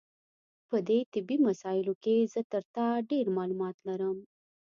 په 0.69 0.77
دې 0.87 0.99
طبي 1.13 1.37
مسایلو 1.47 1.93
کې 2.03 2.15
زه 2.33 2.41
تر 2.51 2.63
تا 2.75 2.87
ډېر 3.11 3.25
معلومات 3.37 3.75
لرم. 3.87 4.17